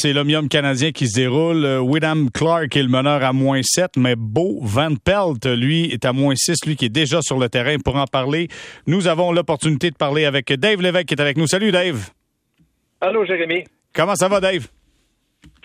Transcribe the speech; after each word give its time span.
c'est 0.00 0.12
l'Omnium 0.12 0.48
canadien 0.48 0.92
qui 0.92 1.08
se 1.08 1.16
déroule. 1.16 1.66
William 1.80 2.30
Clark 2.30 2.76
est 2.76 2.82
le 2.84 2.88
meneur 2.88 3.24
à 3.24 3.32
moins 3.32 3.62
7, 3.64 3.96
mais 3.96 4.14
Beau 4.14 4.60
Van 4.62 4.94
Pelt, 4.94 5.44
lui, 5.44 5.86
est 5.86 6.04
à 6.04 6.12
moins 6.12 6.36
6, 6.36 6.66
lui 6.66 6.76
qui 6.76 6.84
est 6.84 6.88
déjà 6.88 7.20
sur 7.20 7.36
le 7.36 7.48
terrain. 7.48 7.78
Pour 7.84 7.96
en 7.96 8.04
parler, 8.04 8.46
nous 8.86 9.08
avons 9.08 9.32
l'opportunité 9.32 9.90
de 9.90 9.96
parler 9.96 10.24
avec 10.24 10.52
Dave 10.52 10.80
Lévesque 10.80 11.06
qui 11.06 11.14
est 11.14 11.20
avec 11.20 11.36
nous. 11.36 11.48
Salut 11.48 11.72
Dave. 11.72 12.10
Allô 13.00 13.24
Jérémy. 13.24 13.64
Comment 13.92 14.14
ça 14.14 14.28
va 14.28 14.38
Dave? 14.38 14.68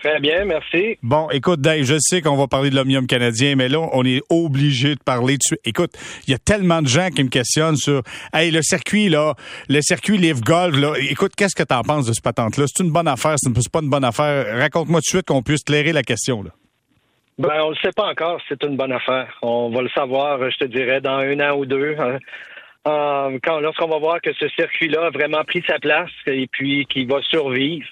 Très 0.04 0.20
bien, 0.20 0.44
merci. 0.44 0.98
Bon, 1.02 1.30
écoute, 1.30 1.62
Dave, 1.62 1.84
je 1.84 1.94
sais 1.98 2.20
qu'on 2.20 2.36
va 2.36 2.46
parler 2.46 2.68
de 2.68 2.74
l'omnium 2.76 3.06
canadien, 3.06 3.56
mais 3.56 3.70
là, 3.70 3.78
on 3.94 4.04
est 4.04 4.20
obligé 4.28 4.96
de 4.96 5.00
parler 5.02 5.38
dessus. 5.38 5.56
Écoute, 5.64 5.92
il 6.28 6.32
y 6.32 6.34
a 6.34 6.38
tellement 6.38 6.82
de 6.82 6.88
gens 6.88 7.08
qui 7.08 7.24
me 7.24 7.30
questionnent 7.30 7.76
sur, 7.76 8.02
hey, 8.34 8.50
le 8.50 8.60
circuit, 8.60 9.08
là, 9.08 9.32
le 9.70 9.80
circuit 9.80 10.18
Live 10.18 10.42
Golf, 10.42 10.76
là. 10.76 10.92
Écoute, 11.08 11.32
qu'est-ce 11.34 11.56
que 11.56 11.62
t'en 11.62 11.80
penses 11.80 12.06
de 12.06 12.12
ce 12.12 12.20
patente-là? 12.20 12.66
C'est 12.66 12.84
une 12.84 12.92
bonne 12.92 13.08
affaire? 13.08 13.36
C'est 13.38 13.50
pas 13.72 13.80
une 13.80 13.88
bonne 13.88 14.04
affaire? 14.04 14.58
Raconte-moi 14.58 15.00
tout 15.00 15.16
de 15.16 15.20
suite 15.20 15.26
qu'on 15.26 15.42
puisse 15.42 15.64
clairer 15.64 15.94
la 15.94 16.02
question, 16.02 16.42
là. 16.42 16.50
Ben, 17.38 17.62
on 17.64 17.70
le 17.70 17.76
sait 17.76 17.92
pas 17.96 18.10
encore 18.10 18.38
si 18.42 18.48
c'est 18.50 18.62
une 18.62 18.76
bonne 18.76 18.92
affaire. 18.92 19.38
On 19.40 19.70
va 19.70 19.80
le 19.80 19.88
savoir, 19.88 20.38
je 20.50 20.56
te 20.58 20.64
dirais, 20.66 21.00
dans 21.00 21.16
un 21.16 21.40
an 21.40 21.56
ou 21.56 21.64
deux. 21.64 21.96
Hein. 21.98 22.18
Euh, 22.86 23.38
quand, 23.42 23.58
lorsqu'on 23.60 23.88
va 23.88 23.98
voir 23.98 24.20
que 24.20 24.34
ce 24.34 24.48
circuit-là 24.48 25.06
a 25.06 25.10
vraiment 25.10 25.44
pris 25.44 25.64
sa 25.66 25.78
place 25.78 26.10
et 26.26 26.46
puis 26.52 26.84
qu'il 26.90 27.08
va 27.08 27.22
survivre. 27.22 27.86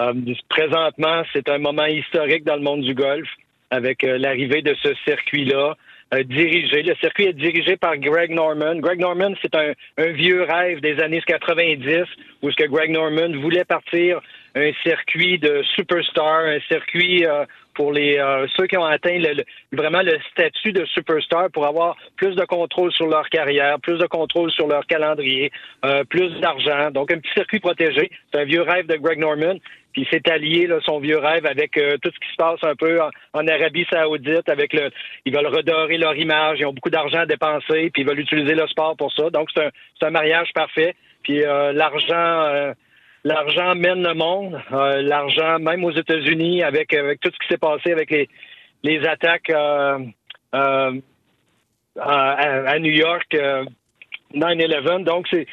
Euh, 0.00 0.12
présentement, 0.48 1.22
c'est 1.32 1.48
un 1.48 1.58
moment 1.58 1.86
historique 1.86 2.44
dans 2.44 2.56
le 2.56 2.62
monde 2.62 2.82
du 2.82 2.94
golf 2.94 3.28
avec 3.70 4.04
euh, 4.04 4.18
l'arrivée 4.18 4.62
de 4.62 4.74
ce 4.82 4.94
circuit-là. 5.06 5.76
Euh, 6.12 6.22
dirigé. 6.22 6.82
Le 6.82 6.94
circuit 6.96 7.26
est 7.26 7.32
dirigé 7.32 7.76
par 7.76 7.96
Greg 7.96 8.30
Norman. 8.30 8.76
Greg 8.76 9.00
Norman, 9.00 9.34
c'est 9.40 9.54
un, 9.54 9.72
vieux 10.12 10.42
rêve 10.42 10.80
des 10.80 11.00
années 11.00 11.22
90 11.26 12.04
où 12.42 12.50
ce 12.50 12.56
que 12.56 12.68
Greg 12.68 12.90
Norman 12.90 13.40
voulait 13.40 13.64
partir 13.64 14.20
un 14.54 14.70
circuit 14.82 15.38
de 15.38 15.62
superstar, 15.74 16.44
un 16.44 16.60
circuit 16.68 17.24
pour 17.74 17.92
les 17.92 18.18
ceux 18.56 18.66
qui 18.66 18.76
ont 18.76 18.84
atteint 18.84 19.18
vraiment 19.72 20.02
le 20.02 20.18
statut 20.30 20.72
de 20.72 20.84
superstar 20.86 21.50
pour 21.50 21.66
avoir 21.66 21.96
plus 22.16 22.34
de 22.34 22.44
contrôle 22.44 22.92
sur 22.92 23.06
leur 23.06 23.28
carrière, 23.28 23.78
plus 23.80 23.98
de 23.98 24.06
contrôle 24.06 24.50
sur 24.50 24.66
leur 24.66 24.86
calendrier, 24.86 25.50
plus 26.08 26.30
d'argent. 26.40 26.90
Donc 26.90 27.12
un 27.12 27.18
petit 27.18 27.32
circuit 27.34 27.60
protégé. 27.60 28.10
C'est 28.32 28.40
un 28.40 28.44
vieux 28.44 28.62
rêve 28.62 28.86
de 28.86 28.96
Greg 28.96 29.18
Norman. 29.18 29.58
Puis 29.94 30.06
s'est 30.10 30.28
allié 30.28 30.66
là, 30.66 30.80
son 30.84 30.98
vieux 30.98 31.18
rêve 31.18 31.46
avec 31.46 31.78
euh, 31.78 31.96
tout 32.02 32.10
ce 32.12 32.18
qui 32.18 32.32
se 32.32 32.36
passe 32.36 32.58
un 32.64 32.74
peu 32.74 32.98
en, 33.32 33.46
Arabie 33.46 33.86
Saoudite, 33.90 34.48
avec 34.48 34.72
le 34.72 34.90
ils 35.24 35.34
veulent 35.34 35.46
redorer 35.46 35.96
leur 35.98 36.16
image, 36.16 36.58
ils 36.58 36.66
ont 36.66 36.72
beaucoup 36.72 36.90
d'argent 36.90 37.20
à 37.20 37.26
dépenser, 37.26 37.90
puis 37.90 38.02
ils 38.02 38.06
veulent 38.06 38.18
utiliser 38.18 38.54
le 38.54 38.66
sport 38.66 38.96
pour 38.96 39.12
ça. 39.12 39.30
Donc 39.30 39.50
c'est 39.54 39.64
un, 39.64 40.08
un 40.08 40.10
mariage 40.10 40.52
parfait. 40.52 40.96
Puis 41.22 41.44
euh, 41.44 41.72
l'argent 41.72 42.12
euh, 42.12 42.72
l'argent 43.24 43.74
mène 43.74 44.02
le 44.02 44.14
monde. 44.14 44.60
l'argent, 44.70 45.58
même 45.58 45.84
aux 45.84 45.92
États-Unis, 45.92 46.62
avec, 46.62 46.88
tout 46.88 47.30
ce 47.32 47.38
qui 47.38 47.48
s'est 47.48 47.58
passé 47.58 47.92
avec 47.92 48.10
les, 48.82 49.06
attaques 49.06 49.50
à, 49.50 49.98
à, 51.96 52.78
New 52.78 52.92
York, 52.92 53.36
9-11. 54.34 55.04
Donc 55.04 55.26
c'est 55.30 55.46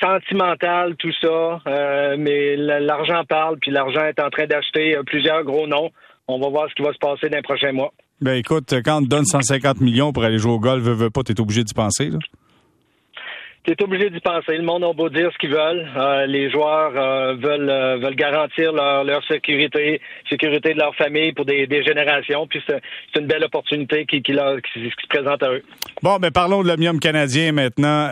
sentimental 0.00 0.96
tout 0.96 1.12
ça, 1.20 1.60
euh, 1.66 2.16
mais 2.18 2.56
l'argent 2.56 3.24
parle, 3.28 3.58
puis 3.58 3.70
l'argent 3.70 4.04
est 4.04 4.20
en 4.20 4.30
train 4.30 4.46
d'acheter 4.46 4.96
euh, 4.96 5.02
plusieurs 5.04 5.44
gros 5.44 5.66
noms. 5.66 5.90
On 6.28 6.38
va 6.40 6.48
voir 6.48 6.68
ce 6.68 6.74
qui 6.74 6.82
va 6.82 6.92
se 6.92 6.98
passer 6.98 7.28
dans 7.28 7.36
les 7.36 7.42
prochains 7.42 7.72
mois. 7.72 7.92
Ben 8.20 8.34
écoute, 8.34 8.74
quand 8.84 8.98
on 8.98 9.02
te 9.02 9.08
donne 9.08 9.24
150 9.24 9.80
millions 9.80 10.12
pour 10.12 10.24
aller 10.24 10.38
jouer 10.38 10.52
au 10.52 10.60
golf, 10.60 10.82
veux, 10.82 10.92
veux 10.92 11.10
pas, 11.10 11.22
t'es 11.22 11.40
obligé 11.40 11.64
d'y 11.64 11.74
penser, 11.74 12.10
là? 12.10 12.18
Tu 13.64 13.72
es 13.72 13.82
obligé 13.82 14.08
d'y 14.08 14.20
penser. 14.20 14.56
Le 14.56 14.62
monde 14.62 14.84
a 14.84 14.92
beau 14.92 15.10
dire 15.10 15.30
ce 15.32 15.38
qu'ils 15.38 15.50
veulent. 15.50 15.86
Euh, 15.96 16.26
les 16.26 16.50
joueurs 16.50 16.92
euh, 16.96 17.34
veulent 17.34 17.68
euh, 17.68 17.98
veulent 17.98 18.16
garantir 18.16 18.72
leur, 18.72 19.04
leur 19.04 19.22
sécurité, 19.26 20.00
sécurité 20.30 20.72
de 20.72 20.78
leur 20.78 20.94
famille 20.94 21.32
pour 21.32 21.44
des, 21.44 21.66
des 21.66 21.82
générations. 21.84 22.46
Puis 22.46 22.62
c'est 22.66 22.80
une 23.20 23.26
belle 23.26 23.44
opportunité 23.44 24.06
qui, 24.06 24.22
qui, 24.22 24.32
leur, 24.32 24.56
qui, 24.62 24.80
se 24.80 25.08
présente 25.08 25.42
à 25.42 25.50
eux. 25.50 25.62
Bon, 26.02 26.18
mais 26.20 26.30
parlons 26.30 26.62
de 26.62 26.68
l'omnium 26.68 26.98
canadien 26.98 27.52
maintenant. 27.52 28.08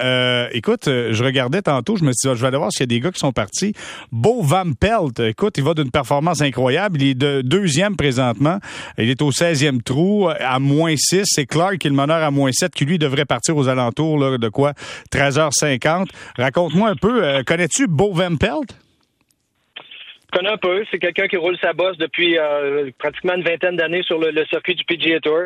écoute, 0.52 0.84
je 0.86 1.24
regardais 1.24 1.62
tantôt, 1.62 1.96
je 1.96 2.04
me 2.04 2.12
suis 2.12 2.28
dit, 2.28 2.36
je 2.36 2.40
vais 2.40 2.48
aller 2.48 2.58
voir 2.58 2.70
s'il 2.70 2.82
y 2.82 2.84
a 2.84 2.86
des 2.86 3.00
gars 3.00 3.10
qui 3.10 3.18
sont 3.18 3.32
partis. 3.32 3.72
Beau 4.12 4.42
Van 4.42 4.72
Pelt, 4.78 5.18
écoute, 5.20 5.56
il 5.56 5.64
va 5.64 5.72
d'une 5.72 5.90
performance 5.90 6.42
incroyable. 6.42 7.00
Il 7.00 7.10
est 7.10 7.14
de 7.14 7.40
deuxième 7.40 7.96
présentement. 7.96 8.58
Il 8.98 9.08
est 9.08 9.22
au 9.22 9.30
16e 9.30 9.82
trou, 9.82 10.28
à 10.28 10.58
moins 10.58 10.94
6. 10.96 11.22
C'est 11.24 11.46
Clark 11.46 11.78
qui 11.78 11.86
est 11.86 11.90
le 11.90 11.96
meneur 11.96 12.22
à 12.22 12.30
moins 12.30 12.52
7, 12.52 12.72
qui 12.72 12.84
lui 12.84 12.98
devrait 12.98 13.24
partir 13.24 13.56
aux 13.56 13.68
alentours 13.68 14.38
de 14.38 14.48
quoi? 14.48 14.74
13 15.10 15.37
50 15.50 16.08
Raconte-moi 16.36 16.90
un 16.90 16.96
peu, 16.96 17.24
euh, 17.24 17.42
connais-tu 17.46 17.86
Beau 17.86 18.12
Pelt? 18.12 18.76
Je 19.76 20.38
connais 20.38 20.50
un 20.50 20.58
peu. 20.58 20.84
C'est 20.90 20.98
quelqu'un 20.98 21.26
qui 21.26 21.36
roule 21.36 21.56
sa 21.60 21.72
bosse 21.72 21.96
depuis 21.96 22.38
euh, 22.38 22.90
pratiquement 22.98 23.34
une 23.34 23.44
vingtaine 23.44 23.76
d'années 23.76 24.02
sur 24.02 24.18
le, 24.18 24.44
circuit 24.46 24.74
du 24.74 24.84
PGA 24.84 25.20
Tour. 25.20 25.44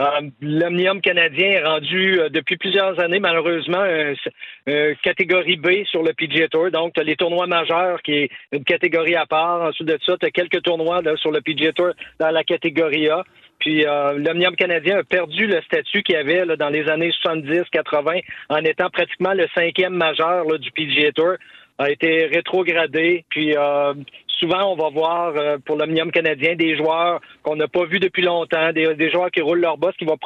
Euh, 0.00 0.04
L'Omnium 0.40 1.00
canadien 1.00 1.48
est 1.48 1.64
rendu 1.64 2.20
depuis 2.30 2.56
plusieurs 2.56 3.00
années, 3.00 3.18
malheureusement, 3.20 3.84
catégorie 5.02 5.56
B 5.56 5.84
sur 5.90 6.02
le 6.02 6.12
PGA 6.12 6.48
Tour. 6.48 6.70
Donc, 6.70 6.92
tu 6.94 7.00
as 7.00 7.04
les 7.04 7.16
tournois 7.16 7.46
majeurs 7.46 8.02
qui 8.02 8.12
est 8.12 8.30
une 8.52 8.64
catégorie 8.64 9.16
à 9.16 9.26
part. 9.26 9.62
Ensuite 9.62 9.88
de 9.88 9.98
ça, 10.04 10.16
tu 10.18 10.26
as 10.26 10.30
quelques 10.30 10.62
tournois 10.62 11.00
sur 11.16 11.30
le 11.30 11.40
PGA 11.40 11.72
Tour 11.72 11.92
dans 12.20 12.30
la 12.30 12.44
catégorie 12.44 13.08
A. 13.08 13.24
Puis 13.58 13.86
euh, 13.86 14.18
l'Omnium 14.18 14.54
canadien 14.56 14.98
a 14.98 15.04
perdu 15.04 15.46
le 15.46 15.60
statut 15.62 16.02
qu'il 16.02 16.16
avait 16.16 16.44
là, 16.44 16.56
dans 16.56 16.68
les 16.68 16.88
années 16.88 17.12
70-80 17.24 18.22
en 18.48 18.58
étant 18.58 18.90
pratiquement 18.90 19.34
le 19.34 19.46
cinquième 19.54 19.94
majeur 19.94 20.44
là, 20.44 20.58
du 20.58 20.70
PGA 20.70 21.12
Tour 21.12 21.34
a 21.78 21.90
été 21.90 22.26
rétrogradé. 22.26 23.24
Puis 23.30 23.56
euh, 23.56 23.94
souvent, 24.26 24.72
on 24.72 24.76
va 24.76 24.90
voir 24.90 25.32
euh, 25.36 25.58
pour 25.64 25.76
l'Omnium 25.76 26.10
canadien 26.10 26.54
des 26.54 26.76
joueurs 26.76 27.20
qu'on 27.42 27.56
n'a 27.56 27.68
pas 27.68 27.84
vus 27.84 28.00
depuis 28.00 28.22
longtemps, 28.22 28.72
des, 28.72 28.94
des, 28.94 29.10
joueurs 29.10 29.30
qui 29.30 29.40
roulent 29.40 29.60
leur 29.60 29.78
boss, 29.78 29.94
qui 29.96 30.04
vont, 30.04 30.18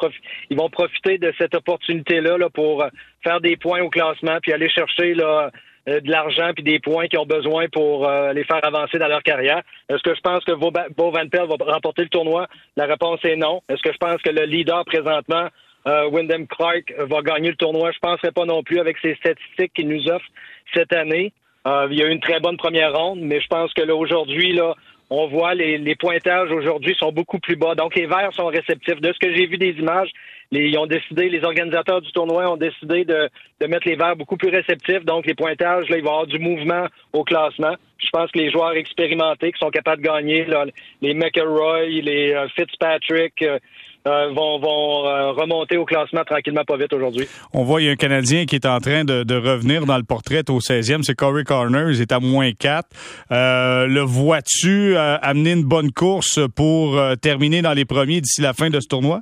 ils 0.49 0.57
vont 0.57 0.69
profiter 0.69 1.17
de 1.17 1.33
cette 1.37 1.55
opportunité-là 1.55 2.37
là, 2.37 2.49
pour 2.49 2.85
faire 3.23 3.39
des 3.41 3.55
points 3.55 3.81
au 3.81 3.89
classement, 3.89 4.37
puis 4.41 4.53
aller 4.53 4.69
chercher 4.69 5.13
là, 5.13 5.45
euh, 5.45 5.49
de 5.87 6.09
l'argent 6.09 6.51
puis 6.53 6.63
des 6.63 6.79
points 6.79 7.07
qu'ils 7.07 7.19
ont 7.19 7.25
besoin 7.25 7.67
pour 7.67 8.07
euh, 8.07 8.33
les 8.33 8.43
faire 8.43 8.63
avancer 8.63 8.97
dans 8.97 9.07
leur 9.07 9.23
carrière. 9.23 9.61
Est-ce 9.89 10.01
que 10.01 10.15
je 10.15 10.21
pense 10.21 10.43
que 10.45 10.53
Beau 10.53 10.71
Van 11.11 11.27
Pelt 11.27 11.49
va 11.49 11.73
remporter 11.73 12.03
le 12.03 12.09
tournoi? 12.09 12.47
La 12.77 12.85
réponse 12.85 13.19
est 13.23 13.35
non. 13.35 13.61
Est-ce 13.69 13.81
que 13.81 13.91
je 13.91 13.97
pense 13.97 14.21
que 14.21 14.29
le 14.29 14.45
leader 14.45 14.85
présentement, 14.85 15.47
euh, 15.87 16.07
Wyndham 16.09 16.47
Clark, 16.47 16.93
va 16.97 17.21
gagner 17.21 17.49
le 17.49 17.55
tournoi? 17.55 17.91
Je 17.91 17.97
ne 17.97 18.11
penserais 18.11 18.31
pas 18.31 18.45
non 18.45 18.63
plus 18.63 18.79
avec 18.79 18.97
ces 19.01 19.15
statistiques 19.15 19.73
qu'il 19.73 19.89
nous 19.89 20.07
offre 20.09 20.25
cette 20.73 20.93
année. 20.93 21.33
Euh, 21.67 21.87
il 21.91 21.97
y 21.97 22.03
a 22.03 22.07
eu 22.07 22.11
une 22.11 22.19
très 22.19 22.39
bonne 22.39 22.57
première 22.57 22.93
ronde, 22.93 23.19
mais 23.21 23.39
je 23.39 23.47
pense 23.47 23.73
que 23.73 23.81
là, 23.81 23.95
aujourd'hui, 23.95 24.53
là, 24.53 24.75
on 25.09 25.27
voit 25.27 25.53
les, 25.53 25.95
pointages 25.95 26.51
aujourd'hui 26.51 26.95
sont 26.97 27.11
beaucoup 27.11 27.39
plus 27.39 27.55
bas. 27.55 27.75
Donc, 27.75 27.95
les 27.95 28.05
Verts 28.05 28.33
sont 28.33 28.47
réceptifs. 28.47 28.99
De 28.99 29.13
ce 29.13 29.19
que 29.19 29.33
j'ai 29.33 29.45
vu 29.45 29.57
des 29.57 29.71
images, 29.71 30.09
les, 30.51 30.69
ils 30.69 30.77
ont 30.77 30.87
décidé, 30.87 31.29
les 31.29 31.43
organisateurs 31.43 32.01
du 32.01 32.11
tournoi 32.11 32.51
ont 32.51 32.57
décidé 32.57 33.05
de, 33.05 33.29
de 33.61 33.67
mettre 33.67 33.87
les 33.87 33.95
Verts 33.95 34.15
beaucoup 34.15 34.37
plus 34.37 34.49
réceptifs. 34.49 35.05
Donc, 35.05 35.25
les 35.25 35.35
pointages, 35.35 35.89
là, 35.89 35.97
il 35.97 36.03
va 36.03 36.09
y 36.09 36.13
avoir 36.13 36.27
du 36.27 36.39
mouvement 36.39 36.87
au 37.11 37.23
classement. 37.23 37.75
Je 37.99 38.09
pense 38.11 38.31
que 38.31 38.39
les 38.39 38.51
joueurs 38.51 38.73
expérimentés 38.73 39.51
qui 39.51 39.59
sont 39.59 39.69
capables 39.69 40.01
de 40.01 40.07
gagner, 40.07 40.45
là, 40.45 40.65
les 41.01 41.13
McElroy, 41.13 42.01
les 42.01 42.33
euh, 42.33 42.47
Fitzpatrick, 42.49 43.41
euh, 43.41 43.59
euh, 44.05 44.33
vont, 44.33 44.59
vont 44.59 45.07
euh, 45.07 45.31
remonter 45.31 45.77
au 45.77 45.85
classement 45.85 46.23
tranquillement 46.25 46.65
pas 46.65 46.75
vite 46.75 46.91
aujourd'hui. 46.91 47.25
On 47.53 47.63
voit 47.63 47.81
il 47.81 47.85
y 47.85 47.89
a 47.89 47.91
un 47.93 47.95
Canadien 47.95 48.45
qui 48.45 48.55
est 48.55 48.65
en 48.65 48.79
train 48.79 49.05
de, 49.05 49.23
de 49.23 49.35
revenir 49.35 49.85
dans 49.85 49.95
le 49.95 50.03
portrait 50.03 50.43
au 50.49 50.59
16e, 50.59 51.03
c'est 51.03 51.15
Corey 51.15 51.45
Corner, 51.45 51.89
il 51.89 52.01
est 52.01 52.11
à 52.11 52.19
moins 52.19 52.51
4. 52.51 52.85
Euh, 53.31 53.87
le 53.87 54.01
vois-tu 54.01 54.97
amener 54.97 55.53
une 55.53 55.63
bonne 55.63 55.91
course 55.91 56.39
pour 56.55 56.99
terminer 57.21 57.61
dans 57.61 57.73
les 57.73 57.85
premiers 57.85 58.19
d'ici 58.19 58.41
la 58.41 58.53
fin 58.53 58.69
de 58.69 58.79
ce 58.81 58.87
tournoi? 58.87 59.21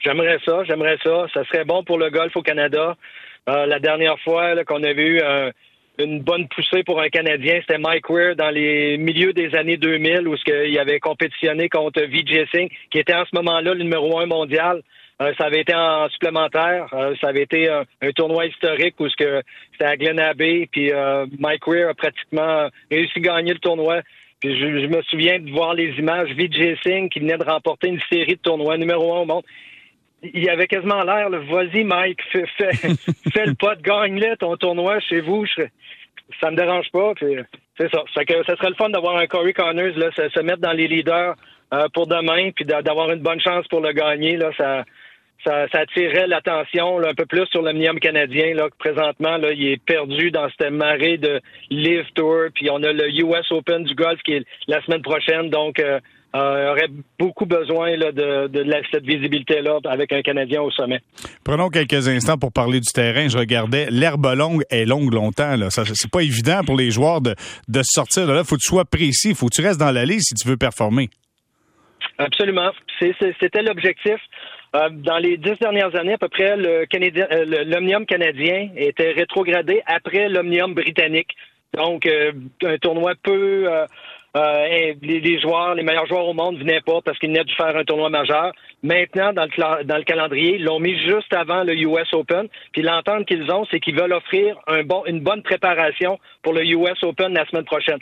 J'aimerais 0.00 0.38
ça, 0.44 0.62
j'aimerais 0.64 0.98
ça. 1.02 1.26
Ça 1.32 1.44
serait 1.44 1.64
bon 1.64 1.84
pour 1.84 1.98
le 1.98 2.10
golf 2.10 2.36
au 2.36 2.42
Canada. 2.42 2.96
la 3.46 3.78
dernière 3.78 4.18
fois 4.20 4.62
qu'on 4.64 4.82
avait 4.82 5.06
eu 5.06 5.20
un 5.22 5.50
une 5.98 6.20
bonne 6.20 6.48
poussée 6.48 6.82
pour 6.82 7.00
un 7.00 7.08
Canadien. 7.08 7.60
C'était 7.60 7.78
Mike 7.78 8.08
Weir 8.10 8.36
dans 8.36 8.50
les 8.50 8.98
milieux 8.98 9.32
des 9.32 9.54
années 9.54 9.76
2000 9.76 10.26
où 10.26 10.34
il 10.46 10.78
avait 10.78 11.00
compétitionné 11.00 11.68
contre 11.68 12.02
Vijay 12.02 12.46
Singh, 12.52 12.70
qui 12.90 12.98
était 12.98 13.14
en 13.14 13.24
ce 13.24 13.34
moment-là 13.34 13.74
le 13.74 13.84
numéro 13.84 14.18
un 14.18 14.26
mondial. 14.26 14.82
Euh, 15.22 15.32
ça 15.38 15.44
avait 15.46 15.60
été 15.60 15.74
en 15.74 16.08
supplémentaire. 16.08 16.88
Euh, 16.92 17.14
ça 17.20 17.28
avait 17.28 17.42
été 17.42 17.68
un, 17.68 17.84
tournoi 18.16 18.46
historique 18.46 18.98
où 18.98 19.08
c'était 19.08 19.42
à 19.80 19.96
Glen 19.96 20.18
Abbey. 20.18 20.68
Puis 20.70 20.92
euh, 20.92 21.26
Mike 21.38 21.66
Weir 21.68 21.90
a 21.90 21.94
pratiquement 21.94 22.68
réussi 22.90 23.18
à 23.18 23.20
gagner 23.20 23.52
le 23.52 23.60
tournoi. 23.60 24.00
Puis 24.40 24.58
je, 24.58 24.86
me 24.88 25.02
souviens 25.02 25.38
de 25.38 25.50
voir 25.50 25.74
les 25.74 25.90
images. 25.98 26.30
Vijay 26.32 26.76
Singh 26.82 27.08
qui 27.08 27.20
venait 27.20 27.38
de 27.38 27.44
remporter 27.44 27.88
une 27.88 28.00
série 28.12 28.34
de 28.34 28.40
tournois 28.40 28.76
numéro 28.76 29.14
un 29.14 29.20
au 29.20 29.24
monde 29.24 29.44
il 30.32 30.48
avait 30.48 30.66
quasiment 30.66 31.02
l'air, 31.02 31.28
vas-y 31.30 31.84
Mike, 31.84 32.20
fais, 32.32 32.46
fais, 32.56 32.72
fais 33.32 33.46
le 33.46 33.54
pot, 33.54 33.80
gagne-le 33.82 34.36
ton 34.36 34.56
tournoi 34.56 35.00
chez 35.00 35.20
vous. 35.20 35.44
Ça 36.40 36.50
me 36.50 36.56
dérange 36.56 36.90
pas. 36.92 37.12
C'est 37.78 37.92
ça. 37.92 38.02
Ça, 38.14 38.24
que, 38.24 38.44
ça 38.44 38.56
serait 38.56 38.70
le 38.70 38.76
fun 38.76 38.88
d'avoir 38.88 39.16
un 39.16 39.26
Corey 39.26 39.52
Connors 39.52 39.96
là, 39.96 40.10
se, 40.12 40.40
mettre 40.40 40.60
dans 40.60 40.72
les 40.72 40.88
leaders 40.88 41.34
euh, 41.72 41.88
pour 41.92 42.06
demain, 42.06 42.50
puis 42.52 42.64
d'avoir 42.64 43.10
une 43.10 43.20
bonne 43.20 43.40
chance 43.40 43.66
pour 43.68 43.80
le 43.80 43.92
gagner. 43.92 44.36
Là, 44.36 44.50
ça, 44.56 44.84
ça, 45.44 45.66
attirait 45.72 46.26
l'attention 46.26 46.98
un 47.00 47.14
peu 47.14 47.26
plus 47.26 47.46
sur 47.46 47.62
l'omnium 47.62 47.98
canadien. 47.98 48.54
Là, 48.54 48.68
présentement, 48.78 49.36
là, 49.36 49.52
il 49.52 49.72
est 49.72 49.84
perdu 49.84 50.30
dans 50.30 50.48
cette 50.50 50.70
marée 50.70 51.18
de 51.18 51.40
Live 51.70 52.06
Tour. 52.14 52.46
Puis 52.54 52.70
on 52.70 52.82
a 52.82 52.92
le 52.92 53.10
US 53.20 53.50
Open 53.50 53.84
du 53.84 53.94
golf 53.94 54.20
qui 54.22 54.34
est 54.34 54.46
la 54.68 54.82
semaine 54.82 55.02
prochaine. 55.02 55.50
Donc, 55.50 55.78
euh, 55.80 56.00
euh, 56.34 56.72
aurait 56.72 56.88
beaucoup 57.18 57.46
besoin 57.46 57.96
là, 57.96 58.12
de, 58.12 58.48
de 58.48 58.82
cette 58.90 59.04
visibilité-là 59.04 59.78
avec 59.84 60.12
un 60.12 60.22
Canadien 60.22 60.62
au 60.62 60.70
sommet. 60.70 61.00
Prenons 61.44 61.68
quelques 61.68 62.08
instants 62.08 62.38
pour 62.38 62.52
parler 62.52 62.80
du 62.80 62.90
terrain. 62.92 63.28
Je 63.28 63.38
regardais, 63.38 63.86
l'herbe 63.90 64.26
longue 64.36 64.64
est 64.70 64.84
longue 64.84 65.12
longtemps. 65.12 65.56
Là. 65.56 65.70
Ça, 65.70 65.84
c'est 65.84 66.10
pas 66.10 66.22
évident 66.22 66.62
pour 66.64 66.76
les 66.76 66.90
joueurs 66.90 67.20
de, 67.20 67.34
de 67.68 67.80
sortir 67.84 68.26
de 68.26 68.32
là. 68.32 68.44
Faut 68.44 68.56
que 68.56 68.60
tu 68.60 68.70
sois 68.70 68.84
précis. 68.84 69.34
Faut 69.34 69.46
que 69.46 69.54
tu 69.54 69.62
restes 69.62 69.78
dans 69.78 69.92
l'allée 69.92 70.18
si 70.20 70.34
tu 70.34 70.48
veux 70.48 70.56
performer. 70.56 71.08
Absolument. 72.18 72.70
C'était 73.00 73.62
l'objectif. 73.62 74.18
Euh, 74.74 74.88
dans 74.90 75.18
les 75.18 75.36
dix 75.36 75.56
dernières 75.60 75.94
années, 75.94 76.14
à 76.14 76.18
peu 76.18 76.28
près, 76.28 76.56
le 76.56 76.84
Canadien, 76.86 77.26
euh, 77.30 77.64
l'Omnium 77.64 78.06
canadien 78.06 78.70
était 78.76 79.12
rétrogradé 79.12 79.82
après 79.86 80.28
l'Omnium 80.28 80.74
britannique. 80.74 81.30
Donc, 81.74 82.06
euh, 82.06 82.32
un 82.64 82.76
tournoi 82.78 83.14
peu 83.22 83.68
euh, 84.36 84.94
les, 85.00 85.40
joueurs, 85.40 85.76
les 85.76 85.84
meilleurs 85.84 86.06
joueurs 86.06 86.26
au 86.26 86.34
monde 86.34 86.58
venaient 86.58 86.80
pas 86.80 87.00
parce 87.04 87.16
qu'ils 87.18 87.28
venaient 87.28 87.44
de 87.44 87.52
faire 87.52 87.76
un 87.76 87.84
tournoi 87.84 88.08
majeur. 88.08 88.52
Maintenant, 88.82 89.32
dans 89.32 89.44
le, 89.44 89.84
dans 89.84 89.96
le 89.96 90.02
calendrier, 90.02 90.56
ils 90.56 90.64
l'ont 90.64 90.80
mis 90.80 90.98
juste 90.98 91.32
avant 91.32 91.62
le 91.62 91.74
US 91.76 92.12
Open. 92.12 92.48
Puis 92.72 92.82
l'entente 92.82 93.26
qu'ils 93.26 93.48
ont, 93.52 93.64
c'est 93.70 93.78
qu'ils 93.78 93.96
veulent 93.96 94.12
offrir 94.12 94.56
un 94.66 94.82
bon, 94.82 95.04
une 95.06 95.20
bonne 95.20 95.42
préparation 95.42 96.18
pour 96.42 96.52
le 96.52 96.64
US 96.64 97.00
Open 97.04 97.32
la 97.32 97.46
semaine 97.46 97.64
prochaine. 97.64 97.98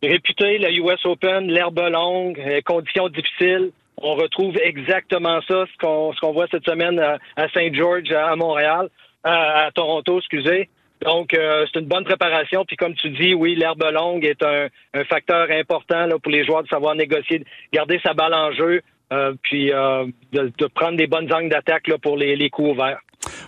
Réputé, 0.00 0.58
le 0.58 0.70
US 0.74 1.04
Open, 1.06 1.50
l'herbe 1.50 1.80
longue, 1.90 2.38
euh, 2.38 2.60
conditions 2.64 3.08
difficiles. 3.08 3.72
On 4.00 4.14
retrouve 4.14 4.56
exactement 4.62 5.40
ça, 5.48 5.64
ce 5.66 5.78
qu'on 5.80 6.12
qu'on 6.20 6.32
voit 6.32 6.46
cette 6.50 6.68
semaine 6.68 7.00
à, 7.00 7.18
à 7.36 7.48
Saint 7.48 7.72
George, 7.72 8.12
à 8.12 8.36
Montréal, 8.36 8.88
à 9.24 9.70
Toronto, 9.74 10.18
excusez. 10.18 10.68
Donc, 11.04 11.34
euh, 11.34 11.66
c'est 11.70 11.80
une 11.80 11.86
bonne 11.86 12.04
préparation. 12.04 12.64
Puis, 12.64 12.76
comme 12.76 12.94
tu 12.94 13.10
dis, 13.10 13.34
oui, 13.34 13.54
l'herbe 13.54 13.84
longue 13.92 14.24
est 14.24 14.42
un, 14.42 14.68
facteur 15.04 15.48
important 15.50 16.06
là, 16.06 16.18
pour 16.18 16.32
les 16.32 16.44
joueurs 16.44 16.62
de 16.62 16.68
savoir 16.68 16.94
négocier, 16.94 17.44
garder 17.72 18.00
sa 18.02 18.14
balle 18.14 18.32
en 18.32 18.52
jeu, 18.52 18.80
euh, 19.12 19.34
puis 19.42 19.70
euh, 19.70 20.06
de, 20.32 20.66
prendre 20.74 20.96
des 20.96 21.06
bonnes 21.06 21.30
angles 21.32 21.50
d'attaque 21.50 21.90
pour 22.02 22.16
les, 22.16 22.36
les 22.36 22.48
coups 22.48 22.70
ouverts. 22.70 22.98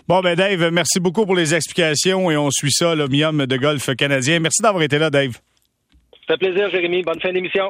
Bon, 0.06 0.20
ben 0.20 0.36
Dave, 0.36 0.70
merci 0.70 1.00
beaucoup 1.00 1.24
pour 1.24 1.34
les 1.34 1.54
explications 1.54 2.30
et 2.30 2.36
on 2.36 2.50
suit 2.50 2.70
ça, 2.70 2.94
l'Omium 2.94 3.46
de 3.46 3.56
golf 3.56 3.94
canadien. 3.96 4.38
Merci 4.38 4.62
d'avoir 4.62 4.82
été 4.82 4.98
là, 4.98 5.10
Dave. 5.10 5.32
Ça 6.28 6.34
fait 6.34 6.48
plaisir, 6.48 6.70
Jérémy. 6.70 7.02
Bonne 7.02 7.20
fin 7.20 7.32
d'émission. 7.32 7.64